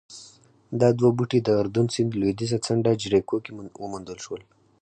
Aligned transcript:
دا 0.79 0.89
دوه 0.99 1.11
بوټي 1.17 1.39
د 1.43 1.49
اردن 1.61 1.87
سیند 1.93 2.11
لوېدیځه 2.19 2.57
څنډه 2.65 2.91
جریکو 3.01 3.37
کې 3.43 3.51
وموندل 3.83 4.17
شول 4.25 4.41